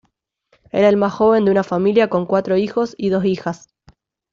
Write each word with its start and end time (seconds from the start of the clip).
Era 0.71 0.89
el 0.89 0.97
más 0.97 1.13
joven 1.13 1.45
de 1.45 1.51
una 1.51 1.63
familia 1.63 2.09
con 2.09 2.25
cuatro 2.25 2.57
hijos 2.57 2.95
y 2.97 3.09
dos 3.09 3.23
hijas. 3.23 3.67